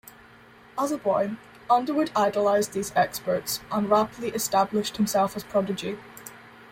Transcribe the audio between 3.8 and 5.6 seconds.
rapidly established himself as a